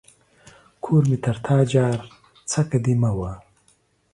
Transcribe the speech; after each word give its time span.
کور 0.83 1.03
مې 1.09 1.17
تر 1.23 1.35
تا 1.45 1.57
جار، 1.71 1.99
څکه 2.51 2.77
دي 2.83 2.93
مه 3.01 3.11
وه. 3.17 3.31